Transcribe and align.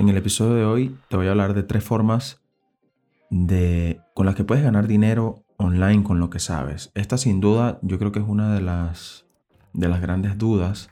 En 0.00 0.08
el 0.08 0.16
episodio 0.16 0.54
de 0.54 0.64
hoy 0.64 0.96
te 1.08 1.18
voy 1.18 1.26
a 1.26 1.30
hablar 1.32 1.52
de 1.52 1.62
tres 1.62 1.84
formas 1.84 2.40
de, 3.28 4.00
con 4.14 4.24
las 4.24 4.34
que 4.34 4.44
puedes 4.44 4.64
ganar 4.64 4.86
dinero 4.86 5.44
online 5.58 6.04
con 6.04 6.18
lo 6.18 6.30
que 6.30 6.38
sabes. 6.38 6.90
Esta 6.94 7.18
sin 7.18 7.42
duda 7.42 7.78
yo 7.82 7.98
creo 7.98 8.10
que 8.10 8.18
es 8.18 8.24
una 8.26 8.54
de 8.54 8.62
las, 8.62 9.26
de 9.74 9.90
las 9.90 10.00
grandes 10.00 10.38
dudas 10.38 10.88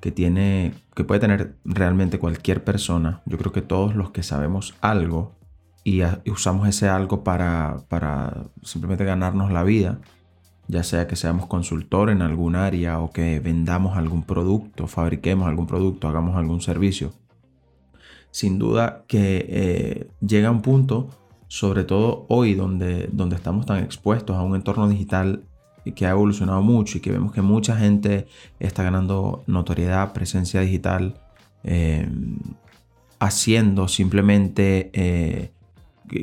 que, 0.00 0.12
tiene, 0.12 0.72
que 0.96 1.04
puede 1.04 1.20
tener 1.20 1.58
realmente 1.66 2.18
cualquier 2.18 2.64
persona. 2.64 3.20
Yo 3.26 3.36
creo 3.36 3.52
que 3.52 3.60
todos 3.60 3.94
los 3.94 4.12
que 4.12 4.22
sabemos 4.22 4.74
algo 4.80 5.36
y, 5.84 6.00
usamos 6.30 6.66
ese 6.66 6.88
algo 6.88 7.24
para, 7.24 7.84
para 7.90 8.44
simplemente 8.62 9.04
ganarnos 9.04 9.52
la 9.52 9.62
vida, 9.62 9.98
ya 10.68 10.84
sea 10.84 11.06
que 11.06 11.16
seamos 11.16 11.48
consultor 11.48 12.08
en 12.08 12.22
algún 12.22 12.56
área 12.56 12.98
o 13.00 13.12
que 13.12 13.40
vendamos 13.40 13.98
algún 13.98 14.22
producto, 14.22 14.86
fabriquemos 14.86 15.46
algún 15.46 15.66
producto, 15.66 16.08
hagamos 16.08 16.34
algún 16.34 16.62
servicio. 16.62 17.12
Sin 18.30 18.58
duda 18.58 19.04
que 19.06 19.46
eh, 19.48 20.10
llega 20.20 20.50
un 20.50 20.62
punto, 20.62 21.08
sobre 21.48 21.84
todo 21.84 22.26
hoy 22.28 22.54
donde, 22.54 23.08
donde 23.12 23.36
estamos 23.36 23.66
tan 23.66 23.82
expuestos 23.82 24.36
a 24.36 24.42
un 24.42 24.54
entorno 24.54 24.88
digital 24.88 25.44
que 25.94 26.06
ha 26.06 26.10
evolucionado 26.10 26.62
mucho 26.62 26.98
y 26.98 27.00
que 27.00 27.10
vemos 27.10 27.32
que 27.32 27.42
mucha 27.42 27.76
gente 27.76 28.26
está 28.60 28.82
ganando 28.82 29.44
notoriedad, 29.46 30.12
presencia 30.12 30.60
digital, 30.60 31.14
eh, 31.64 32.08
haciendo 33.18 33.88
simplemente 33.88 34.90
eh, 34.92 35.50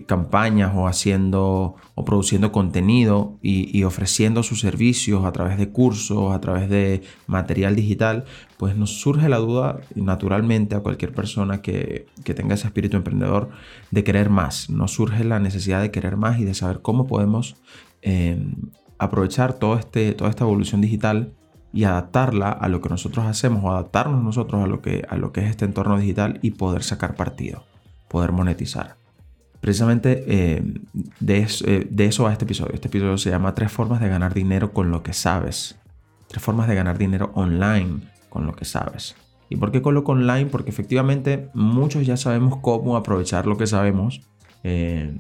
campañas 0.07 0.71
o 0.75 0.87
haciendo 0.87 1.75
o 1.95 2.05
produciendo 2.05 2.51
contenido 2.51 3.37
y, 3.41 3.83
ofreciendo 3.83 4.43
sus 4.43 4.59
servicios 4.59 5.25
a 5.25 5.31
través 5.31 5.57
de 5.57 5.69
cursos, 5.69 6.33
a 6.33 6.41
través 6.41 6.69
de 6.69 7.01
material 7.27 7.75
digital, 7.75 8.25
pues 8.57 8.75
nos 8.75 8.99
surge 8.99 9.29
la 9.29 9.37
duda 9.37 9.79
naturalmente 9.95 10.75
a 10.75 10.81
cualquier 10.81 11.13
persona 11.13 11.61
que, 11.61 12.07
tenga 12.23 12.55
ese 12.55 12.67
espíritu 12.67 12.97
emprendedor 12.97 13.49
de 13.91 14.03
querer 14.03 14.29
más. 14.29 14.69
Nos 14.69 14.91
surge 14.91 15.23
la 15.23 15.39
necesidad 15.39 15.81
de 15.81 15.91
querer 15.91 16.17
más 16.17 16.39
y 16.39 16.43
de 16.43 16.53
saber 16.53 16.81
cómo 16.81 17.07
podemos 17.07 17.55
em, 18.01 18.55
aprovechar 18.97 19.53
todo 19.53 19.77
este, 19.77 20.13
toda 20.13 20.29
esta 20.29 20.43
evolución 20.43 20.81
digital 20.81 21.33
y 21.75 21.83
adaptarla 21.83 22.49
a 22.49 22.69
lo 22.69 22.81
que 22.81 22.87
nosotros 22.87 23.25
hacemos 23.25 23.63
o 23.63 23.69
adaptarnos 23.69 24.23
nosotros 24.23 24.63
a 24.63 24.67
lo 24.67 24.81
que, 24.81 25.05
a 25.09 25.17
lo 25.17 25.33
que 25.33 25.41
es 25.41 25.49
este 25.49 25.65
entorno 25.65 25.97
digital 25.97 26.39
y 26.41 26.51
poder 26.51 26.83
sacar 26.83 27.15
partido, 27.15 27.65
poder 28.07 28.31
monetizar. 28.31 29.04
Precisamente 29.65 30.23
eh, 30.27 30.63
eh, 31.27 31.87
de, 31.89 32.05
eso 32.05 32.23
va 32.23 32.31
este 32.31 32.45
episodio. 32.45 32.75
Este 32.75 32.87
episodio 32.87 33.17
se 33.17 33.31
llama 33.31 33.55
Tres 33.55 33.71
formas 33.71 33.99
de 33.99 34.07
ganar 34.07 34.31
dinero 34.31 34.73
con 34.73 34.91
lo 34.91 35.01
que 35.01 35.11
sabes. 35.11 35.75
Tres 36.27 36.43
formas 36.43 36.67
de 36.67 36.75
ganar 36.75 36.99
dinero 36.99 37.31
online 37.33 38.01
con 38.29 38.45
lo 38.45 38.53
que 38.53 38.63
sabes. 38.63 39.15
¿Y 39.49 39.55
por 39.55 39.71
qué 39.71 39.81
coloco 39.81 40.11
online? 40.11 40.45
Porque 40.51 40.69
efectivamente 40.69 41.49
muchos 41.55 42.05
ya 42.05 42.15
sabemos 42.15 42.59
cómo 42.61 42.95
aprovechar 42.95 43.47
lo 43.47 43.57
que 43.57 43.65
sabemos 43.65 44.21
eh, 44.63 45.17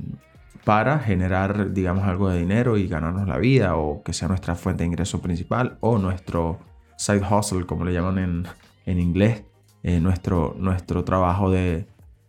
para 0.63 0.99
generar, 0.99 1.73
digamos, 1.73 2.03
algo 2.03 2.29
de 2.29 2.37
dinero 2.37 2.77
y 2.77 2.87
ganarnos 2.87 3.27
la 3.27 3.39
vida 3.39 3.75
o 3.77 4.03
que 4.03 4.13
sea 4.13 4.27
nuestra 4.27 4.53
fuente 4.53 4.83
de 4.83 4.89
ingreso 4.89 5.23
principal 5.23 5.79
o 5.79 5.97
nuestro 5.97 6.59
side 6.99 7.23
hustle, 7.27 7.65
como 7.65 7.83
le 7.83 7.93
llaman 7.93 8.45
en, 8.85 8.99
inglés, 8.99 9.43
nuestro, 9.81 10.55
nuestro 10.59 11.03
trabajo 11.03 11.49
de, 11.49 11.87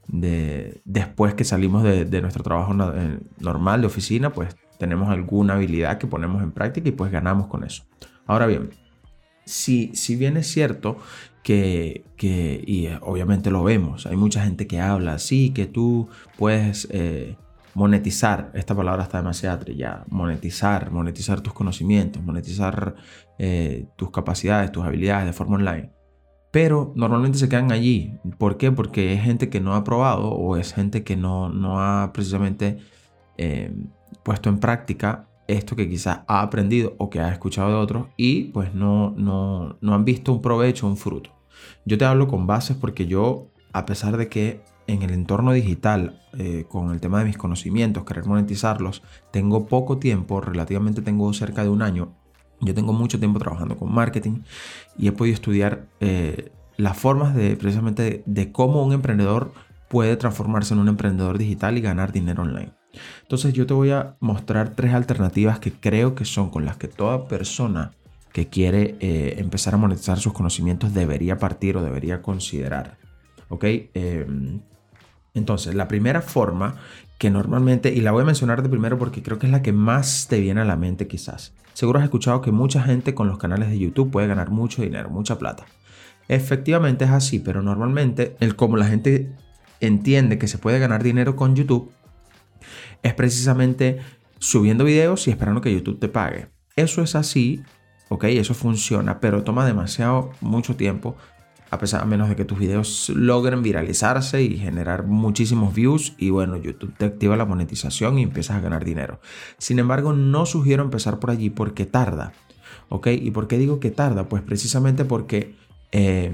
de 0.09 0.81
después 0.85 1.35
que 1.35 1.45
salimos 1.45 1.83
de, 1.83 2.21
nuestro 2.21 2.43
trabajo 2.43 2.75
eh, 2.95 3.19
normal 3.39 3.81
de 3.81 3.87
oficina, 3.87 4.33
pues 4.33 4.57
tenemos 4.79 5.09
alguna 5.09 5.55
habilidad 5.55 5.99
que 5.99 6.07
ponemos 6.07 6.43
en 6.43 6.53
práctica 6.53 6.89
y 6.89 6.93
pues 6.93 7.11
ganamos 7.11 7.47
con 7.49 7.65
eso. 7.65 7.85
Ahora 8.27 8.47
bien, 8.47 8.71
si, 9.45 9.95
si 9.95 10.17
bien 10.17 10.37
es 10.37 10.49
cierto 10.49 10.99
que, 11.43 12.05
y 12.67 12.87
eh, 12.87 12.99
obviamente 13.03 13.51
lo 13.51 13.63
vemos, 13.63 14.07
hay 14.07 14.17
mucha 14.17 14.45
gente 14.45 14.67
que 14.67 14.81
habla 14.81 15.15
así, 15.15 15.51
que 15.51 15.67
tú 15.67 16.09
puedes 16.37 16.89
eh, 16.91 17.37
monetizar, 17.75 18.51
esta 18.55 18.75
palabra 18.75 19.05
está 19.05 19.19
demasiado 19.19 19.59
trillada, 19.61 20.05
monetizar, 20.09 20.91
monetizar 20.91 21.41
tus 21.41 21.53
conocimientos, 21.53 22.23
monetizar 22.23 22.95
tus 23.97 24.11
capacidades, 24.11 24.73
tus 24.73 24.83
habilidades 24.83 25.27
de 25.27 25.33
forma 25.35 25.57
online 25.57 25.91
pero 26.57 26.91
normalmente 26.95 27.37
se 27.37 27.51
quedan 27.51 27.71
allí. 27.71 28.15
¿Por 28.39 28.57
qué? 28.57 28.73
Porque 28.73 29.13
es 29.13 29.23
gente 29.23 29.51
que 29.51 29.61
no 29.61 29.75
ha 29.75 29.85
probado 29.85 30.31
o 30.31 30.57
es 30.57 30.73
gente 30.73 31.05
que 31.05 31.15
no, 31.15 31.51
no 31.51 31.83
ha 31.83 32.15
precisamente 32.15 32.79
eh, 33.37 33.77
puesto 34.23 34.49
en 34.49 34.59
práctica 34.59 35.29
esto 35.49 35.77
que 35.77 35.87
quizás 35.87 36.21
ha 36.27 36.41
aprendido 36.41 36.95
o 36.97 37.11
que 37.11 37.21
ha 37.21 37.31
escuchado 37.31 37.69
de 37.69 37.75
otros 37.75 38.07
y 38.17 38.45
pues 38.45 38.73
no, 38.73 39.11
no, 39.19 39.77
no 39.83 39.95
han 39.95 40.07
visto 40.07 40.33
un 40.33 40.41
provecho, 40.41 40.87
un 40.87 40.97
fruto. 40.97 41.29
Yo 41.85 41.99
te 41.99 42.07
hablo 42.07 42.27
con 42.27 42.47
bases 42.47 42.79
porque 42.79 43.07
yo, 43.07 43.49
a 43.75 43.85
pesar 43.85 44.17
de 44.17 44.31
que 44.31 44.63
en 44.87 45.03
el 45.03 45.11
entorno 45.11 45.53
digital, 45.53 46.23
eh, 46.39 46.65
con 46.67 46.91
el 46.91 47.03
tema 47.03 47.19
de 47.19 47.27
mis 47.27 47.37
conocimientos, 47.37 48.05
querer 48.05 48.25
monetizarlos, 48.25 49.03
tengo 49.31 49.67
poco 49.67 49.99
tiempo, 49.99 50.41
relativamente 50.41 51.03
tengo 51.03 51.31
cerca 51.35 51.65
de 51.65 51.69
un 51.69 51.83
año 51.83 52.15
yo 52.61 52.75
tengo 52.75 52.93
mucho 52.93 53.19
tiempo 53.19 53.39
trabajando 53.39 53.77
con 53.77 53.93
marketing 53.93 54.41
y 54.99 55.09
he 55.09 55.13
podido 55.13 55.35
estudiar 55.35 55.87
eh, 56.01 56.51
las 56.77 56.97
formas 56.97 57.35
de 57.35 57.57
precisamente 57.57 58.23
de 58.27 58.53
cómo 58.53 58.85
un 58.85 58.93
emprendedor 58.93 59.53
puede 59.89 60.17
transformarse 60.17 60.75
en 60.75 60.81
un 60.81 60.89
emprendedor 60.89 61.39
digital 61.39 61.79
y 61.79 61.81
ganar 61.81 62.13
dinero 62.13 62.43
online. 62.43 62.73
Entonces 63.23 63.53
yo 63.53 63.67
te 63.67 63.75
voy 63.75 63.91
a 63.91 64.17
mostrar 64.21 64.71
tres 64.71 64.95
alternativas 64.95 65.59
que 65.59 65.73
creo 65.73 66.15
que 66.15 66.25
son 66.25 66.51
con 66.51 66.65
las 66.65 66.77
que 66.77 66.89
toda 66.89 67.29
persona 67.29 67.93
que 68.33 68.49
quiere 68.49 68.97
eh, 69.01 69.37
empezar 69.39 69.75
a 69.75 69.79
monetizar 69.79 70.19
sus 70.19 70.33
conocimientos 70.33 70.93
debería 70.93 71.39
partir 71.39 71.77
o 71.77 71.83
debería 71.83 72.23
considerar. 72.23 72.99
¿Ok? 73.49 73.65
Em, 73.95 74.61
entonces, 75.35 75.75
la 75.75 75.89
primera 75.89 76.23
forma 76.23 76.77
que 77.19 77.31
normalmente, 77.31 77.93
y 77.93 78.01
la 78.01 78.13
voy 78.13 78.23
a 78.23 78.27
mencionar 78.27 78.63
de 78.63 78.69
primero 78.69 78.99
porque 78.99 79.23
creo 79.23 79.39
que 79.39 79.47
es 79.47 79.53
la 79.53 79.63
que 79.63 79.73
más 79.73 80.27
te 80.29 80.41
viene 80.41 80.61
a 80.61 80.65
la 80.65 80.77
mente 80.77 81.07
quizás. 81.07 81.55
Seguro 81.77 81.99
has 81.99 82.07
escuchado 82.07 82.41
que 82.41 82.53
mucha 82.53 82.81
gente 82.81 83.15
con 83.15 83.29
los 83.29 83.37
canales 83.37 83.69
de 83.69 83.79
YouTube 83.79 84.11
puede 84.11 84.27
ganar 84.27 84.49
mucho 84.49 84.81
dinero, 84.81 85.11
mucha 85.11 85.39
plata. 85.39 85.67
Efectivamente 86.27 87.05
es 87.05 87.11
así, 87.11 87.39
pero 87.39 87.61
normalmente 87.61 88.35
el 88.41 88.57
como 88.57 88.79
la 88.79 88.87
gente 88.87 89.31
entiende 89.81 90.39
que 90.39 90.49
se 90.49 90.57
puede 90.57 90.79
ganar 90.79 91.03
dinero 91.03 91.37
con 91.37 91.55
YouTube 91.55 91.93
es 93.03 93.13
precisamente 93.13 93.99
subiendo 94.39 94.85
videos 94.85 95.29
y 95.29 95.31
esperando 95.31 95.61
que 95.61 95.71
YouTube 95.71 96.01
te 96.01 96.09
pague. 96.09 96.47
Eso 96.77 97.03
es 97.03 97.15
así, 97.15 97.63
ok, 98.09 98.25
eso 98.25 98.55
funciona, 98.55 99.21
pero 99.21 99.45
toma 99.45 99.67
demasiado 99.67 100.31
mucho 100.41 100.77
tiempo 100.77 101.15
a 101.71 101.79
pesar 101.79 102.07
menos 102.07 102.29
de 102.29 102.37
que 102.37 102.45
tus 102.45 102.59
videos 102.59 103.11
logren 103.11 103.63
viralizarse 103.63 104.43
y 104.43 104.57
generar 104.57 105.07
muchísimos 105.07 105.75
views 105.75 106.15
y 106.19 106.31
bueno, 106.31 106.57
YouTube 106.57 106.95
te 106.97 107.07
activa 107.07 107.37
la 107.37 107.45
monetización 107.45 108.19
y 108.19 108.23
empiezas 108.23 108.57
a 108.57 108.61
ganar 108.61 108.85
dinero. 108.85 109.21
Sin 109.59 109.79
embargo, 109.79 110.13
no 110.13 110.47
sugiero 110.47 110.83
empezar 110.83 111.19
por 111.19 111.31
allí 111.31 111.51
porque 111.51 111.87
tarda. 111.87 112.33
¿Ok? 112.89 113.09
¿Y 113.09 113.33
por 113.33 113.49
qué 113.49 113.59
digo 113.59 113.81
que 113.81 113.91
tarda? 113.91 114.29
Pues 114.29 114.43
precisamente 114.43 115.05
porque 115.05 115.57
eh, 115.91 116.33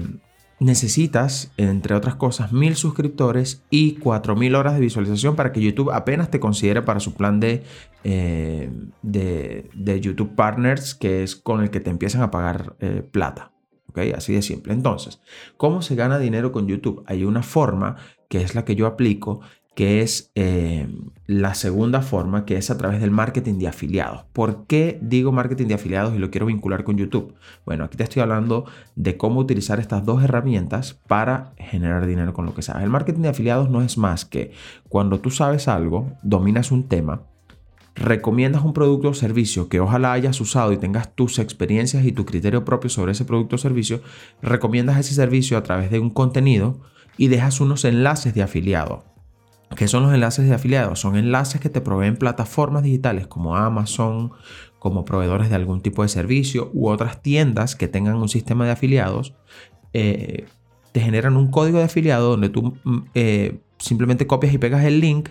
necesitas, 0.59 1.51
entre 1.57 1.95
otras 1.95 2.15
cosas, 2.15 2.53
mil 2.53 2.75
suscriptores 2.75 3.63
y 3.69 3.95
cuatro 3.95 4.35
mil 4.35 4.55
horas 4.55 4.75
de 4.75 4.81
visualización 4.81 5.35
para 5.35 5.51
que 5.51 5.61
YouTube 5.61 5.91
apenas 5.91 6.29
te 6.29 6.39
considere 6.39 6.81
para 6.81 6.99
su 6.99 7.15
plan 7.15 7.39
de, 7.39 7.63
eh, 8.03 8.71
de, 9.01 9.99
YouTube 10.01 10.35
Partners, 10.35 10.95
que 10.95 11.23
es 11.23 11.35
con 11.35 11.61
el 11.61 11.69
que 11.69 11.79
te 11.79 11.89
empiezan 11.89 12.21
a 12.21 12.31
pagar 12.31 12.75
eh, 12.79 13.03
plata. 13.09 13.52
Así 14.15 14.33
de 14.33 14.41
simple. 14.41 14.73
Entonces, 14.73 15.21
¿cómo 15.57 15.81
se 15.81 15.95
gana 15.95 16.19
dinero 16.19 16.51
con 16.51 16.67
YouTube? 16.67 17.03
Hay 17.07 17.23
una 17.23 17.43
forma 17.43 17.97
que 18.29 18.41
es 18.41 18.55
la 18.55 18.65
que 18.65 18.75
yo 18.75 18.87
aplico, 18.87 19.41
que 19.75 20.01
es 20.01 20.31
eh, 20.35 20.87
la 21.25 21.55
segunda 21.55 22.01
forma, 22.01 22.45
que 22.45 22.57
es 22.57 22.69
a 22.69 22.77
través 22.77 23.01
del 23.01 23.11
marketing 23.11 23.57
de 23.57 23.67
afiliados. 23.67 24.25
¿Por 24.33 24.67
qué 24.67 24.99
digo 25.01 25.31
marketing 25.31 25.67
de 25.67 25.73
afiliados 25.75 26.15
y 26.15 26.19
lo 26.19 26.29
quiero 26.29 26.45
vincular 26.45 26.83
con 26.83 26.97
YouTube? 26.97 27.33
Bueno, 27.65 27.83
aquí 27.83 27.97
te 27.97 28.03
estoy 28.03 28.21
hablando 28.21 28.65
de 28.95 29.17
cómo 29.17 29.39
utilizar 29.39 29.79
estas 29.79 30.05
dos 30.05 30.23
herramientas 30.23 30.99
para 31.07 31.53
generar 31.57 32.05
dinero 32.05 32.33
con 32.33 32.45
lo 32.45 32.53
que 32.53 32.61
sabes. 32.61 32.83
El 32.83 32.89
marketing 32.89 33.21
de 33.21 33.29
afiliados 33.29 33.69
no 33.69 33.81
es 33.81 33.97
más 33.97 34.25
que 34.25 34.51
cuando 34.89 35.19
tú 35.19 35.31
sabes 35.31 35.67
algo, 35.67 36.11
dominas 36.21 36.71
un 36.71 36.87
tema, 36.87 37.23
recomiendas 37.95 38.63
un 38.63 38.73
producto 38.73 39.09
o 39.09 39.13
servicio 39.13 39.69
que 39.69 39.79
ojalá 39.79 40.13
hayas 40.13 40.39
usado 40.41 40.71
y 40.71 40.77
tengas 40.77 41.15
tus 41.15 41.39
experiencias 41.39 42.05
y 42.05 42.11
tu 42.11 42.25
criterio 42.25 42.65
propio 42.65 42.89
sobre 42.89 43.11
ese 43.11 43.25
producto 43.25 43.55
o 43.55 43.59
servicio, 43.59 44.01
recomiendas 44.41 44.97
ese 44.97 45.13
servicio 45.13 45.57
a 45.57 45.63
través 45.63 45.91
de 45.91 45.99
un 45.99 46.09
contenido 46.09 46.79
y 47.17 47.27
dejas 47.27 47.61
unos 47.61 47.85
enlaces 47.85 48.33
de 48.33 48.41
afiliado. 48.41 49.05
¿Qué 49.75 49.87
son 49.87 50.03
los 50.03 50.13
enlaces 50.13 50.47
de 50.47 50.53
afiliados? 50.53 50.99
Son 50.99 51.15
enlaces 51.15 51.59
que 51.59 51.69
te 51.69 51.81
proveen 51.81 52.15
plataformas 52.15 52.83
digitales 52.83 53.27
como 53.27 53.55
Amazon, 53.55 54.31
como 54.79 55.05
proveedores 55.05 55.49
de 55.49 55.55
algún 55.55 55.81
tipo 55.81 56.03
de 56.03 56.09
servicio 56.09 56.69
u 56.73 56.89
otras 56.89 57.21
tiendas 57.21 57.75
que 57.75 57.87
tengan 57.87 58.15
un 58.15 58.29
sistema 58.29 58.65
de 58.65 58.71
afiliados. 58.71 59.33
Eh, 59.93 60.45
te 60.91 60.99
generan 60.99 61.37
un 61.37 61.49
código 61.49 61.79
de 61.79 61.85
afiliado 61.85 62.29
donde 62.29 62.49
tú 62.49 62.77
mm, 62.83 62.99
eh, 63.15 63.59
simplemente 63.79 64.27
copias 64.27 64.53
y 64.53 64.57
pegas 64.57 64.83
el 64.83 64.99
link 64.99 65.29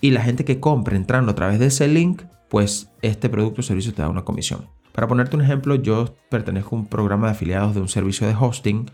y 0.00 0.10
la 0.10 0.22
gente 0.22 0.44
que 0.44 0.60
compre 0.60 0.96
entrando 0.96 1.32
a 1.32 1.34
través 1.34 1.58
de 1.58 1.66
ese 1.66 1.88
link, 1.88 2.22
pues 2.48 2.90
este 3.02 3.28
producto 3.28 3.60
o 3.60 3.64
servicio 3.64 3.92
te 3.92 4.02
da 4.02 4.08
una 4.08 4.24
comisión. 4.24 4.66
Para 4.92 5.08
ponerte 5.08 5.36
un 5.36 5.42
ejemplo, 5.42 5.74
yo 5.74 6.14
pertenezco 6.30 6.74
a 6.74 6.78
un 6.78 6.86
programa 6.86 7.26
de 7.26 7.32
afiliados 7.32 7.74
de 7.74 7.80
un 7.80 7.88
servicio 7.88 8.26
de 8.26 8.34
hosting, 8.34 8.90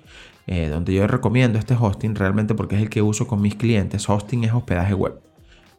eh, 0.47 0.69
donde 0.69 0.95
yo 0.95 1.07
recomiendo 1.07 1.59
este 1.59 1.77
hosting 1.79 2.17
realmente 2.17 2.55
porque 2.55 2.77
es 2.77 2.83
el 2.83 2.91
que 2.91 3.03
uso 3.03 3.27
con 3.27 3.41
mis 3.41 3.55
clientes. 3.55 4.09
Hosting 4.09 4.45
es 4.45 4.53
hospedaje 4.53 4.95
web. 4.95 5.21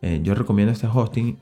Eh, 0.02 0.22
yo 0.24 0.34
recomiendo 0.34 0.72
este 0.72 0.88
hosting 0.88 1.40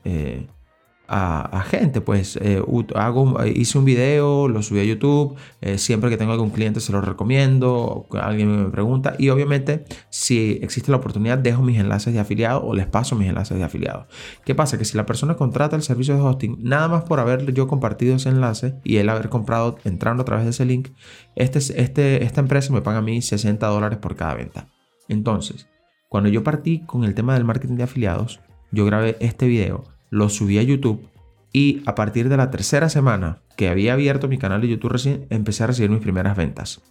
a, 1.12 1.62
gente. 1.68 2.00
Pues 2.00 2.38
eh, 2.40 2.62
hago, 2.94 3.44
hice 3.44 3.78
un 3.78 3.84
video, 3.84 4.48
lo 4.48 4.62
subí 4.62 4.80
a 4.80 4.84
YouTube. 4.84 5.36
Eh, 5.60 5.78
siempre 5.78 6.08
que 6.08 6.16
tengo 6.16 6.32
algún 6.32 6.50
cliente 6.50 6.80
se 6.80 6.92
lo 6.92 7.00
recomiendo. 7.00 8.06
Alguien 8.20 8.64
me 8.64 8.70
pregunta. 8.70 9.14
Y 9.18 9.28
obviamente, 9.28 9.84
si 10.08 10.58
existe 10.62 10.90
la 10.90 10.96
oportunidad, 10.96 11.38
dejo 11.38 11.62
mis 11.62 11.78
enlaces 11.78 12.14
de 12.14 12.20
afiliado 12.20 12.64
o 12.64 12.74
les 12.74 12.86
paso 12.86 13.14
mis 13.14 13.28
enlaces 13.28 13.58
de 13.58 13.64
afiliado. 13.64 14.06
¿Qué 14.44 14.54
pasa? 14.54 14.78
Que 14.78 14.84
si 14.84 14.96
la 14.96 15.04
persona 15.04 15.34
contrata 15.34 15.76
el 15.76 15.82
servicio 15.82 16.14
de 16.14 16.20
hosting, 16.20 16.58
nada 16.62 16.88
más 16.88 17.04
por 17.04 17.20
haber 17.20 17.52
yo 17.52 17.68
compartido 17.68 18.16
ese 18.16 18.30
enlace 18.30 18.74
y 18.82 18.96
él 18.96 19.08
haber 19.08 19.28
comprado 19.28 19.78
entrando 19.84 20.22
a 20.22 20.24
través 20.24 20.44
de 20.44 20.50
ese 20.50 20.64
link, 20.64 20.88
este, 21.36 21.58
este, 21.58 22.24
esta 22.24 22.40
empresa 22.40 22.72
me 22.72 22.80
paga 22.80 22.98
a 22.98 23.02
mí 23.02 23.20
60 23.20 23.66
dólares 23.66 23.98
por 23.98 24.16
cada 24.16 24.34
venta. 24.34 24.68
Entonces, 25.08 25.68
cuando 26.08 26.30
yo 26.30 26.42
partí 26.42 26.80
con 26.86 27.04
el 27.04 27.14
tema 27.14 27.34
del 27.34 27.44
marketing 27.44 27.76
de 27.76 27.82
afiliados, 27.82 28.40
yo 28.70 28.86
grabé 28.86 29.16
este 29.20 29.46
video 29.46 29.84
lo 30.12 30.28
subí 30.28 30.58
a 30.58 30.62
YouTube 30.62 31.08
y 31.54 31.82
a 31.86 31.94
partir 31.94 32.28
de 32.28 32.36
la 32.36 32.50
tercera 32.50 32.90
semana 32.90 33.38
que 33.56 33.68
había 33.68 33.94
abierto 33.94 34.28
mi 34.28 34.36
canal 34.36 34.60
de 34.60 34.68
YouTube 34.68 34.92
recién, 34.92 35.26
empecé 35.30 35.64
a 35.64 35.68
recibir 35.68 35.90
mis 35.90 36.02
primeras 36.02 36.36
ventas. 36.36 36.82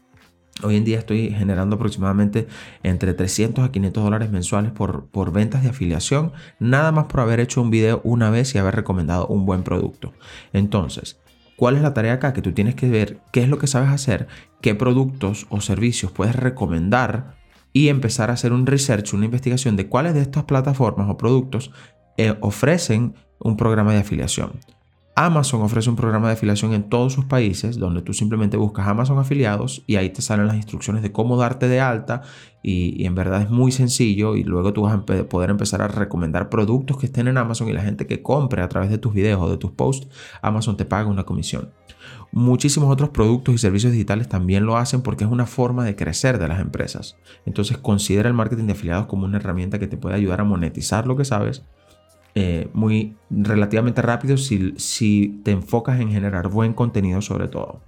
Hoy 0.63 0.75
en 0.75 0.83
día 0.83 0.97
estoy 0.97 1.29
generando 1.29 1.75
aproximadamente 1.75 2.47
entre 2.81 3.13
300 3.13 3.63
a 3.63 3.71
500 3.71 4.03
dólares 4.03 4.31
mensuales 4.31 4.71
por, 4.71 5.05
por 5.05 5.31
ventas 5.31 5.61
de 5.61 5.69
afiliación, 5.69 6.33
nada 6.59 6.91
más 6.91 7.05
por 7.05 7.19
haber 7.19 7.39
hecho 7.39 7.61
un 7.61 7.69
video 7.69 8.01
una 8.03 8.31
vez 8.31 8.55
y 8.55 8.57
haber 8.57 8.75
recomendado 8.75 9.27
un 9.27 9.45
buen 9.45 9.61
producto. 9.61 10.13
Entonces, 10.51 11.19
¿cuál 11.57 11.75
es 11.75 11.83
la 11.83 11.93
tarea 11.93 12.13
acá? 12.13 12.33
Que 12.33 12.41
tú 12.41 12.53
tienes 12.53 12.73
que 12.73 12.89
ver 12.89 13.19
qué 13.31 13.43
es 13.43 13.49
lo 13.49 13.59
que 13.59 13.67
sabes 13.67 13.89
hacer, 13.89 14.27
qué 14.61 14.73
productos 14.73 15.45
o 15.49 15.61
servicios 15.61 16.11
puedes 16.11 16.35
recomendar 16.35 17.35
y 17.71 17.89
empezar 17.89 18.31
a 18.31 18.33
hacer 18.33 18.51
un 18.51 18.65
research, 18.65 19.13
una 19.13 19.25
investigación 19.25 19.75
de 19.75 19.87
cuáles 19.87 20.15
de 20.15 20.21
estas 20.21 20.45
plataformas 20.45 21.07
o 21.07 21.17
productos 21.17 21.71
eh, 22.17 22.37
ofrecen 22.41 23.15
un 23.39 23.57
programa 23.57 23.93
de 23.93 23.99
afiliación. 23.99 24.51
Amazon 25.15 25.61
ofrece 25.61 25.89
un 25.89 25.97
programa 25.97 26.27
de 26.27 26.33
afiliación 26.33 26.73
en 26.73 26.83
todos 26.83 27.11
sus 27.11 27.25
países 27.25 27.77
donde 27.77 28.01
tú 28.01 28.13
simplemente 28.13 28.55
buscas 28.55 28.87
Amazon 28.87 29.19
afiliados 29.19 29.83
y 29.85 29.97
ahí 29.97 30.09
te 30.09 30.21
salen 30.21 30.47
las 30.47 30.55
instrucciones 30.55 31.03
de 31.03 31.11
cómo 31.11 31.35
darte 31.35 31.67
de 31.67 31.81
alta 31.81 32.21
y, 32.63 33.05
en 33.05 33.13
verdad 33.13 33.41
es 33.41 33.49
muy 33.49 33.73
sencillo 33.73 34.35
y 34.35 34.43
luego 34.43 34.71
tú 34.71 34.83
vas 34.83 34.93
a 34.95 35.05
poder 35.05 35.49
empezar 35.49 35.81
a 35.81 35.89
recomendar 35.89 36.49
productos 36.49 36.97
que 36.97 37.07
estén 37.07 37.27
en 37.27 37.37
Amazon 37.37 37.67
y 37.67 37.73
la 37.73 37.81
gente 37.81 38.07
que 38.07 38.21
compre 38.21 38.61
a 38.61 38.69
través 38.69 38.89
de 38.89 38.97
tus 38.97 39.13
videos 39.13 39.41
o 39.41 39.49
de 39.49 39.57
tus 39.57 39.71
posts, 39.71 40.07
Amazon 40.41 40.77
te 40.77 40.85
paga 40.85 41.09
una 41.09 41.25
comisión. 41.25 41.71
Muchísimos 42.31 42.89
otros 42.89 43.09
productos 43.09 43.53
y 43.53 43.57
servicios 43.57 43.91
digitales 43.91 44.29
también 44.29 44.65
lo 44.65 44.77
hacen 44.77 45.01
porque 45.01 45.25
es 45.25 45.29
una 45.29 45.45
forma 45.45 45.83
de 45.83 45.97
crecer 45.97 46.39
de 46.39 46.47
las 46.47 46.61
empresas. 46.61 47.17
Entonces 47.45 47.77
considera 47.77 48.29
el 48.29 48.33
marketing 48.33 48.67
de 48.67 48.73
afiliados 48.73 49.07
como 49.07 49.25
una 49.25 49.37
herramienta 49.37 49.77
que 49.77 49.87
te 49.87 49.97
puede 49.97 50.15
ayudar 50.15 50.39
a 50.39 50.45
monetizar 50.45 51.05
lo 51.05 51.17
que 51.17 51.25
sabes 51.25 51.63
eh, 52.35 52.69
muy 52.73 53.15
relativamente 53.29 54.01
rápido 54.01 54.37
si, 54.37 54.73
si 54.77 55.41
te 55.43 55.51
enfocas 55.51 55.99
en 55.99 56.11
generar 56.11 56.47
buen 56.47 56.73
contenido 56.73 57.21
sobre 57.21 57.47
todo. 57.47 57.81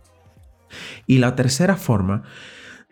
Y 1.08 1.20
la 1.20 1.36
tercera 1.36 1.76
forma 1.76 2.24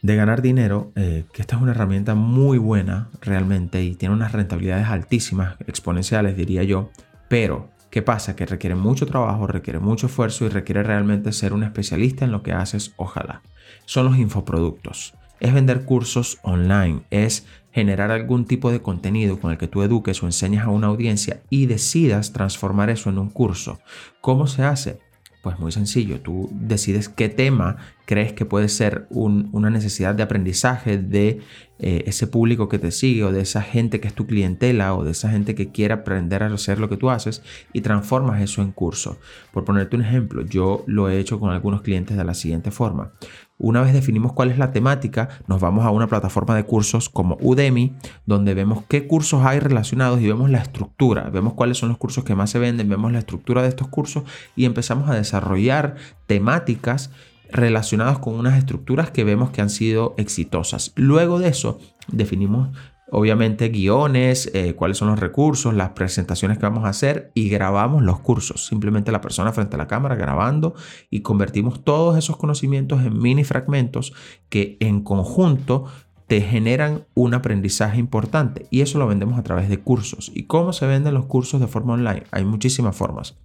de 0.02 0.16
ganar 0.16 0.42
dinero, 0.42 0.92
eh, 0.96 1.26
que 1.32 1.42
esta 1.42 1.56
es 1.56 1.62
una 1.62 1.72
herramienta 1.72 2.16
muy 2.16 2.58
buena 2.58 3.10
realmente 3.22 3.84
y 3.84 3.96
tiene 3.96 4.16
unas 4.16 4.32
rentabilidades 4.32 4.88
altísimas, 4.88 5.56
exponenciales 5.68 6.36
diría 6.36 6.64
yo, 6.64 6.90
pero 7.28 7.70
¿qué 7.92 8.02
pasa? 8.02 8.36
Que 8.36 8.46
requiere 8.46 8.76
mucho 8.76 9.06
trabajo, 9.06 9.46
requiere 9.46 9.80
mucho 9.80 10.08
esfuerzo 10.08 10.46
y 10.46 10.50
requiere 10.50 10.84
realmente 10.84 11.32
ser 11.32 11.54
un 11.54 11.64
especialista 11.64 12.26
en 12.26 12.32
lo 12.32 12.42
que 12.42 12.54
haces, 12.54 12.94
ojalá. 12.98 13.42
Son 13.86 14.06
los 14.06 14.18
infoproductos. 14.18 15.14
Es 15.40 15.54
vender 15.54 15.86
cursos 15.86 16.40
online, 16.44 17.02
es 17.10 17.46
generar 17.72 18.12
algún 18.12 18.46
tipo 18.46 18.72
de 18.72 18.82
contenido 18.82 19.40
con 19.40 19.52
el 19.52 19.58
que 19.58 19.68
tú 19.68 19.82
eduques 19.82 20.22
o 20.22 20.26
enseñas 20.26 20.66
a 20.66 20.70
una 20.70 20.88
audiencia 20.88 21.42
y 21.50 21.66
decidas 21.66 22.34
transformar 22.34 22.90
eso 22.90 23.10
en 23.10 23.18
un 23.18 23.30
curso. 23.30 23.80
¿Cómo 24.20 24.48
se 24.48 24.64
hace? 24.64 25.00
Pues 25.42 25.58
muy 25.60 25.72
sencillo, 25.72 26.22
tú 26.22 26.50
decides 26.52 27.10
qué 27.10 27.28
tema 27.30 27.78
crees 28.06 28.34
que 28.34 28.46
puede 28.46 28.70
ser 28.70 29.08
una 29.10 29.70
necesidad 29.70 30.16
de 30.16 30.24
aprendizaje 30.24 30.98
de 30.98 31.42
eh, 31.84 32.04
ese 32.06 32.28
público 32.28 32.70
que 32.70 32.78
te 32.78 32.92
sigue 32.92 33.24
o 33.24 33.32
de 33.32 33.42
esa 33.42 33.64
gente 33.64 34.00
que 34.00 34.08
es 34.08 34.14
tu 34.14 34.28
clientela 34.28 34.94
o 34.94 35.04
de 35.04 35.12
esa 35.12 35.32
gente 35.32 35.56
que 35.56 35.72
quiere 35.72 35.96
aprender 35.96 36.44
a 36.44 36.54
hacer 36.54 36.78
lo 36.78 36.90
que 36.90 36.98
tú 36.98 37.10
haces 37.10 37.42
y 37.74 37.82
transformas 37.82 38.40
eso 38.42 38.62
en 38.62 38.72
curso. 38.72 39.18
Por 39.52 39.66
ponerte 39.66 39.96
un 39.96 40.04
ejemplo, 40.04 40.46
yo 40.46 40.84
lo 40.86 41.10
he 41.10 41.18
hecho 41.20 41.40
con 41.40 41.50
algunos 41.50 41.82
clientes 41.82 42.18
de 42.18 42.24
la 42.24 42.36
siguiente 42.36 42.70
forma. 42.70 43.14
Una 43.58 43.82
vez 43.82 43.94
definimos 43.94 44.34
cuál 44.34 44.52
es 44.52 44.58
la 44.58 44.72
temática, 44.72 45.30
nos 45.48 45.60
vamos 45.60 45.86
a 45.86 45.92
una 45.92 46.08
plataforma 46.08 46.56
de 46.56 46.66
cursos 46.66 47.10
como 47.10 47.38
Udemy, 47.42 47.96
donde 48.26 48.54
vemos 48.54 48.84
qué 48.88 49.08
cursos 49.08 49.46
hay 49.46 49.60
relacionados 49.60 50.20
y 50.20 50.28
vemos 50.28 50.50
la 50.50 50.60
estructura, 50.60 51.30
vemos 51.30 51.54
cuáles 51.54 51.78
son 51.78 51.90
los 51.90 51.98
cursos 51.98 52.24
que 52.24 52.36
más 52.36 52.50
se 52.50 52.60
venden, 52.60 52.90
vemos 52.90 53.12
la 53.12 53.20
estructura 53.20 53.62
de 53.62 53.70
estos 53.70 53.88
cursos 53.88 54.24
y 54.56 54.66
empezamos 54.66 55.10
a 55.10 55.16
desarrollar 55.16 55.96
temáticas 56.28 57.12
relacionadas 57.52 58.20
con 58.20 58.36
unas 58.36 58.58
estructuras 58.58 59.12
que 59.12 59.24
vemos 59.24 59.52
que 59.52 59.62
han 59.62 59.70
sido 59.70 60.16
exitosas. 60.18 60.94
Luego 60.96 61.40
de 61.40 61.50
eso, 61.50 61.80
definimos 62.08 62.70
obviamente 63.12 63.70
guiones, 63.70 64.50
eh, 64.54 64.74
cuáles 64.74 64.98
son 64.98 65.10
los 65.10 65.20
recursos, 65.20 65.74
las 65.74 65.90
presentaciones 65.90 66.58
que 66.58 66.66
vamos 66.66 66.86
a 66.86 66.90
hacer 66.90 67.32
y 67.36 67.50
grabamos 67.50 68.02
los 68.02 68.20
cursos. 68.22 68.66
Simplemente 68.66 69.12
la 69.12 69.22
persona 69.22 69.52
frente 69.52 69.76
a 69.76 69.78
la 69.78 69.88
cámara 69.88 70.16
grabando 70.16 70.74
y 71.10 71.22
convertimos 71.22 71.84
todos 71.84 72.18
esos 72.18 72.38
conocimientos 72.38 73.02
en 73.02 73.20
mini 73.20 73.44
fragmentos 73.44 74.14
que 74.50 74.78
en 74.80 75.02
conjunto 75.02 75.86
te 76.28 76.40
generan 76.40 77.04
un 77.14 77.34
aprendizaje 77.34 78.00
importante 78.00 78.66
y 78.72 78.80
eso 78.80 78.98
lo 78.98 79.06
vendemos 79.06 79.38
a 79.38 79.44
través 79.44 79.68
de 79.68 79.80
cursos. 79.80 80.32
¿Y 80.34 80.44
cómo 80.44 80.72
se 80.72 80.88
venden 80.88 81.14
los 81.14 81.26
cursos 81.26 81.60
de 81.60 81.68
forma 81.68 81.94
online? 81.94 82.24
Hay 82.32 82.46
muchísimas 82.46 82.96
formas. 82.96 83.36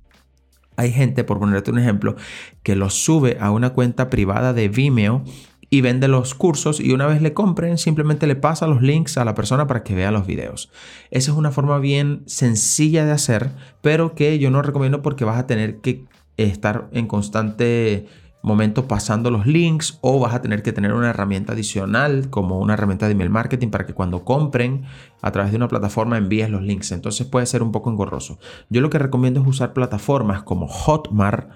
Hay 0.76 0.92
gente, 0.92 1.24
por 1.24 1.38
ponerte 1.38 1.70
un 1.70 1.78
ejemplo, 1.78 2.16
que 2.62 2.76
los 2.76 2.94
sube 2.94 3.38
a 3.40 3.50
una 3.50 3.70
cuenta 3.70 4.10
privada 4.10 4.52
de 4.52 4.68
Vimeo 4.68 5.24
y 5.68 5.80
vende 5.80 6.08
los 6.08 6.34
cursos 6.34 6.80
y 6.80 6.92
una 6.92 7.06
vez 7.06 7.20
le 7.22 7.32
compren 7.32 7.78
simplemente 7.78 8.26
le 8.26 8.36
pasa 8.36 8.66
los 8.66 8.82
links 8.82 9.18
a 9.18 9.24
la 9.24 9.34
persona 9.34 9.66
para 9.66 9.82
que 9.82 9.94
vea 9.94 10.10
los 10.10 10.26
videos. 10.26 10.70
Esa 11.10 11.32
es 11.32 11.36
una 11.36 11.50
forma 11.50 11.78
bien 11.78 12.22
sencilla 12.26 13.04
de 13.04 13.12
hacer, 13.12 13.50
pero 13.80 14.14
que 14.14 14.38
yo 14.38 14.50
no 14.50 14.62
recomiendo 14.62 15.02
porque 15.02 15.24
vas 15.24 15.38
a 15.38 15.46
tener 15.46 15.78
que 15.78 16.04
estar 16.36 16.88
en 16.92 17.06
constante 17.06 18.06
momento 18.46 18.86
pasando 18.86 19.30
los 19.30 19.44
links 19.46 19.98
o 20.02 20.20
vas 20.20 20.34
a 20.34 20.40
tener 20.40 20.62
que 20.62 20.72
tener 20.72 20.92
una 20.92 21.10
herramienta 21.10 21.52
adicional 21.52 22.30
como 22.30 22.60
una 22.60 22.74
herramienta 22.74 23.06
de 23.06 23.12
email 23.12 23.28
marketing 23.28 23.68
para 23.68 23.84
que 23.84 23.92
cuando 23.92 24.24
compren 24.24 24.84
a 25.20 25.32
través 25.32 25.50
de 25.50 25.56
una 25.56 25.68
plataforma 25.68 26.16
envíes 26.16 26.48
los 26.48 26.62
links. 26.62 26.92
Entonces 26.92 27.26
puede 27.26 27.46
ser 27.46 27.62
un 27.62 27.72
poco 27.72 27.90
engorroso. 27.90 28.38
Yo 28.70 28.80
lo 28.80 28.88
que 28.88 28.98
recomiendo 28.98 29.40
es 29.40 29.46
usar 29.46 29.72
plataformas 29.72 30.44
como 30.44 30.68
Hotmart, 30.68 31.50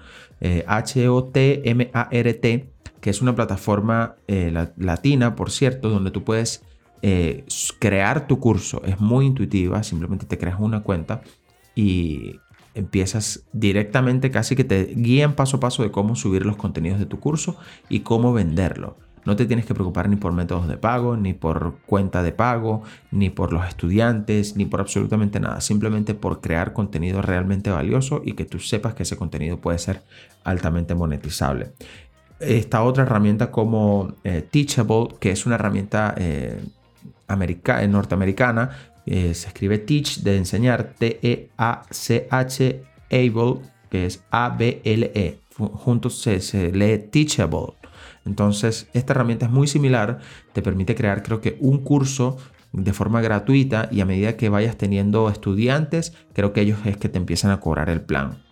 H-O-T-M-A-R-T, 0.67 2.53
eh, 2.53 2.69
que 2.99 3.09
es 3.09 3.21
una 3.21 3.35
plataforma 3.35 4.15
eh, 4.27 4.53
latina, 4.77 5.35
por 5.35 5.49
cierto, 5.49 5.89
donde 5.89 6.11
tú 6.11 6.23
puedes 6.23 6.63
eh, 7.01 7.45
crear 7.79 8.27
tu 8.27 8.39
curso. 8.39 8.81
Es 8.85 8.99
muy 8.99 9.25
intuitiva, 9.25 9.81
simplemente 9.83 10.25
te 10.25 10.37
creas 10.37 10.59
una 10.59 10.83
cuenta 10.83 11.21
y 11.73 12.39
empiezas 12.73 13.43
directamente, 13.53 14.31
casi 14.31 14.55
que 14.55 14.63
te 14.63 14.85
guían 14.95 15.33
paso 15.33 15.57
a 15.57 15.59
paso 15.59 15.83
de 15.83 15.91
cómo 15.91 16.15
subir 16.15 16.45
los 16.45 16.57
contenidos 16.57 16.99
de 16.99 17.05
tu 17.05 17.19
curso 17.19 17.57
y 17.89 18.01
cómo 18.01 18.33
venderlo. 18.33 18.97
No 19.23 19.35
te 19.35 19.45
tienes 19.45 19.65
que 19.67 19.75
preocupar 19.75 20.09
ni 20.09 20.15
por 20.15 20.33
métodos 20.33 20.67
de 20.67 20.77
pago, 20.77 21.15
ni 21.15 21.33
por 21.33 21.75
cuenta 21.85 22.23
de 22.23 22.31
pago, 22.31 22.81
ni 23.11 23.29
por 23.29 23.53
los 23.53 23.67
estudiantes, 23.67 24.55
ni 24.55 24.65
por 24.65 24.79
absolutamente 24.81 25.39
nada. 25.39 25.61
Simplemente 25.61 26.15
por 26.15 26.41
crear 26.41 26.73
contenido 26.73 27.21
realmente 27.21 27.69
valioso 27.69 28.23
y 28.25 28.33
que 28.33 28.45
tú 28.45 28.57
sepas 28.57 28.95
que 28.95 29.03
ese 29.03 29.17
contenido 29.17 29.57
puede 29.57 29.77
ser 29.77 30.01
altamente 30.43 30.95
monetizable 30.95 31.73
esta 32.41 32.83
otra 32.83 33.03
herramienta 33.03 33.51
como 33.51 34.15
eh, 34.23 34.45
Teachable, 34.49 35.09
que 35.19 35.31
es 35.31 35.45
una 35.45 35.55
herramienta 35.55 36.15
eh, 36.17 36.59
eh, 39.05 39.33
se 39.33 39.47
escribe 39.47 39.77
Teach 39.77 40.19
de 40.19 40.37
enseñar, 40.37 40.93
T-E-A-C-H, 40.97 42.83
Able, 43.11 43.61
que 43.89 44.05
es 44.05 44.23
A-B-L-E. 44.31 45.39
Juntos 45.57 46.21
se, 46.21 46.39
se 46.41 46.71
lee 46.71 46.97
Teachable. 46.97 47.73
Entonces, 48.25 48.87
esta 48.93 49.13
herramienta 49.13 49.45
es 49.47 49.51
muy 49.51 49.67
similar, 49.67 50.19
te 50.53 50.61
permite 50.61 50.95
crear 50.95 51.23
creo 51.23 51.41
que 51.41 51.57
un 51.59 51.79
curso 51.79 52.37
de 52.71 52.93
forma 52.93 53.21
gratuita 53.21 53.89
y 53.91 54.01
a 54.01 54.05
medida 54.05 54.37
que 54.37 54.49
vayas 54.49 54.77
teniendo 54.77 55.29
estudiantes, 55.29 56.13
creo 56.33 56.53
que 56.53 56.61
ellos 56.61 56.79
es 56.85 56.97
que 56.97 57.09
te 57.09 57.17
empiezan 57.17 57.51
a 57.51 57.59
cobrar 57.59 57.89
el 57.89 58.01
plan. 58.01 58.43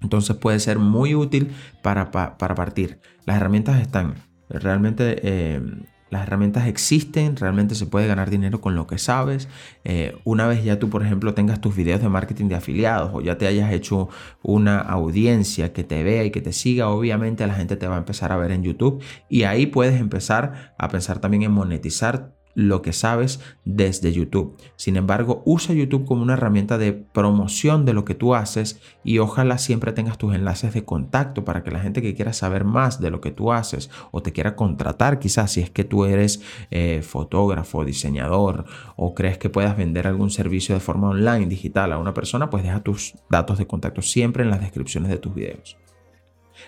Entonces 0.00 0.36
puede 0.36 0.58
ser 0.58 0.78
muy 0.78 1.14
útil 1.14 1.52
para, 1.80 2.10
para 2.10 2.54
partir. 2.54 2.98
Las 3.24 3.36
herramientas 3.36 3.80
están. 3.80 4.14
Realmente 4.48 5.20
eh, 5.22 5.62
las 6.12 6.24
herramientas 6.24 6.66
existen, 6.66 7.36
realmente 7.36 7.74
se 7.74 7.86
puede 7.86 8.06
ganar 8.06 8.28
dinero 8.28 8.60
con 8.60 8.74
lo 8.74 8.86
que 8.86 8.98
sabes. 8.98 9.48
Eh, 9.82 10.14
una 10.24 10.46
vez 10.46 10.62
ya 10.62 10.78
tú, 10.78 10.90
por 10.90 11.02
ejemplo, 11.02 11.32
tengas 11.32 11.62
tus 11.62 11.74
videos 11.74 12.02
de 12.02 12.10
marketing 12.10 12.48
de 12.48 12.54
afiliados 12.54 13.12
o 13.14 13.22
ya 13.22 13.38
te 13.38 13.46
hayas 13.46 13.72
hecho 13.72 14.10
una 14.42 14.78
audiencia 14.78 15.72
que 15.72 15.84
te 15.84 16.02
vea 16.04 16.22
y 16.24 16.30
que 16.30 16.42
te 16.42 16.52
siga, 16.52 16.90
obviamente 16.90 17.46
la 17.46 17.54
gente 17.54 17.76
te 17.76 17.88
va 17.88 17.94
a 17.94 17.98
empezar 17.98 18.30
a 18.30 18.36
ver 18.36 18.50
en 18.50 18.62
YouTube 18.62 19.02
y 19.30 19.44
ahí 19.44 19.64
puedes 19.64 19.98
empezar 19.98 20.74
a 20.76 20.88
pensar 20.88 21.18
también 21.18 21.44
en 21.44 21.52
monetizar 21.52 22.34
lo 22.54 22.82
que 22.82 22.92
sabes 22.92 23.40
desde 23.64 24.12
YouTube. 24.12 24.56
Sin 24.76 24.96
embargo, 24.96 25.42
usa 25.46 25.74
YouTube 25.74 26.04
como 26.04 26.22
una 26.22 26.34
herramienta 26.34 26.78
de 26.78 26.92
promoción 26.92 27.84
de 27.84 27.94
lo 27.94 28.04
que 28.04 28.14
tú 28.14 28.34
haces 28.34 28.80
y 29.04 29.18
ojalá 29.18 29.58
siempre 29.58 29.92
tengas 29.92 30.18
tus 30.18 30.34
enlaces 30.34 30.74
de 30.74 30.84
contacto 30.84 31.44
para 31.44 31.62
que 31.62 31.70
la 31.70 31.80
gente 31.80 32.02
que 32.02 32.14
quiera 32.14 32.32
saber 32.32 32.64
más 32.64 33.00
de 33.00 33.10
lo 33.10 33.20
que 33.20 33.30
tú 33.30 33.52
haces 33.52 33.90
o 34.10 34.22
te 34.22 34.32
quiera 34.32 34.56
contratar 34.56 35.18
quizás 35.18 35.52
si 35.52 35.60
es 35.60 35.70
que 35.70 35.84
tú 35.84 36.04
eres 36.04 36.42
eh, 36.70 37.02
fotógrafo, 37.02 37.84
diseñador 37.84 38.64
o 38.96 39.14
crees 39.14 39.38
que 39.38 39.50
puedas 39.50 39.76
vender 39.76 40.06
algún 40.06 40.30
servicio 40.30 40.74
de 40.74 40.80
forma 40.80 41.08
online, 41.08 41.46
digital 41.46 41.92
a 41.92 41.98
una 41.98 42.14
persona, 42.14 42.50
pues 42.50 42.62
deja 42.62 42.82
tus 42.82 43.14
datos 43.30 43.58
de 43.58 43.66
contacto 43.66 44.02
siempre 44.02 44.42
en 44.42 44.50
las 44.50 44.60
descripciones 44.60 45.10
de 45.10 45.18
tus 45.18 45.34
videos. 45.34 45.78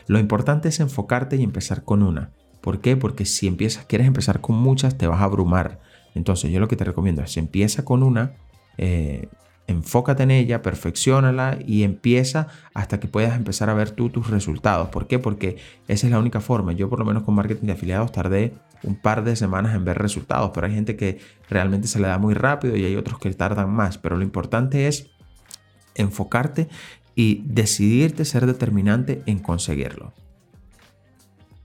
Lo 0.07 0.19
importante 0.19 0.69
es 0.69 0.81
enfocarte 0.81 1.37
y 1.37 1.43
empezar 1.43 1.85
con 1.85 2.03
una. 2.03 2.33
¿Por 2.65 2.81
qué? 2.81 2.97
Porque 2.97 3.27
si 3.27 3.47
empiezas, 3.47 3.85
quieres 3.85 4.07
empezar 4.07 4.41
con 4.41 4.57
muchas, 4.57 4.97
te 4.97 5.07
vas 5.07 5.21
a 5.21 5.25
abrumar. 5.25 5.81
Entonces 6.15 6.51
yo 6.51 6.61
lo 6.61 6.67
que 6.67 6.77
te 6.77 6.85
recomiendo 6.85 7.21
es 7.23 7.37
empieza 7.37 7.85
con 7.85 8.03
una, 8.03 8.37
eh, 8.79 9.29
enfócate 9.67 10.23
en 10.23 10.31
ella, 10.31 10.63
perfeccionala 10.63 11.59
y 11.67 11.83
empieza 11.83 12.49
hasta 12.73 13.01
que 13.01 13.07
puedas 13.07 13.37
empezar 13.37 13.69
a 13.69 13.75
ver 13.75 13.91
tú 13.91 14.09
tus 14.09 14.31
resultados. 14.31 14.89
¿Por 14.89 15.07
qué? 15.07 15.19
Porque 15.19 15.59
esa 15.89 16.07
es 16.07 16.11
la 16.11 16.19
única 16.19 16.41
forma. 16.41 16.73
Yo 16.73 16.89
por 16.89 17.01
lo 17.01 17.05
menos 17.05 17.25
con 17.25 17.35
marketing 17.35 17.67
de 17.67 17.73
afiliados 17.75 18.13
tardé 18.13 18.55
un 18.83 18.97
par 18.97 19.25
de 19.25 19.37
semanas 19.37 19.75
en 19.75 19.85
ver 19.85 19.99
resultados, 19.99 20.53
pero 20.55 20.67
hay 20.67 20.73
gente 20.73 20.97
que 20.97 21.19
realmente 21.51 21.87
se 21.87 22.01
le 22.01 22.09
da 22.09 22.17
muy 22.17 22.33
rápido 22.33 22.79
y 22.79 22.85
hay 22.87 22.97
otros 22.97 23.19
que 23.19 23.31
tardan 23.35 23.69
más. 23.69 23.99
Pero 23.99 24.17
lo 24.17 24.23
importante 24.23 24.89
es 24.89 25.11
enfocarte 25.97 26.69
y 27.15 27.43
decidirte 27.45 28.25
ser 28.25 28.47
determinante 28.47 29.23
en 29.27 29.39
conseguirlo. 29.39 30.15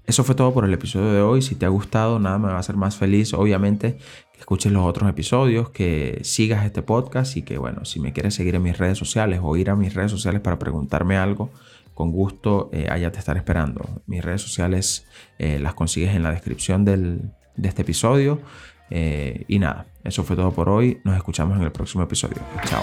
Eso 0.09 0.23
fue 0.23 0.33
todo 0.33 0.51
por 0.55 0.65
el 0.65 0.73
episodio 0.73 1.13
de 1.13 1.21
hoy. 1.21 1.43
Si 1.43 1.53
te 1.53 1.67
ha 1.67 1.69
gustado, 1.69 2.17
nada 2.17 2.39
me 2.39 2.47
va 2.47 2.55
a 2.55 2.59
hacer 2.59 2.75
más 2.75 2.97
feliz, 2.97 3.31
obviamente, 3.35 3.99
que 4.33 4.39
escuches 4.39 4.71
los 4.71 4.83
otros 4.83 5.07
episodios, 5.07 5.69
que 5.69 6.21
sigas 6.23 6.65
este 6.65 6.81
podcast 6.81 7.37
y 7.37 7.43
que, 7.43 7.59
bueno, 7.59 7.85
si 7.85 7.99
me 7.99 8.11
quieres 8.11 8.33
seguir 8.33 8.55
en 8.55 8.63
mis 8.63 8.75
redes 8.75 8.97
sociales 8.97 9.39
o 9.43 9.55
ir 9.55 9.69
a 9.69 9.75
mis 9.75 9.93
redes 9.93 10.09
sociales 10.09 10.41
para 10.41 10.57
preguntarme 10.57 11.15
algo, 11.15 11.51
con 11.93 12.11
gusto 12.11 12.71
eh, 12.73 12.87
allá 12.89 13.11
te 13.11 13.19
estaré 13.19 13.37
esperando. 13.37 13.87
Mis 14.07 14.25
redes 14.25 14.41
sociales 14.41 15.05
eh, 15.37 15.59
las 15.59 15.75
consigues 15.75 16.15
en 16.15 16.23
la 16.23 16.31
descripción 16.31 16.85
de 16.85 17.19
este 17.61 17.83
episodio. 17.83 18.41
Eh, 18.89 19.45
y 19.47 19.59
nada, 19.59 19.85
eso 20.03 20.23
fue 20.23 20.35
todo 20.35 20.51
por 20.51 20.69
hoy. 20.69 20.99
Nos 21.03 21.17
escuchamos 21.17 21.55
en 21.55 21.61
el 21.61 21.71
próximo 21.71 22.03
episodio. 22.03 22.37
Chao. 22.65 22.81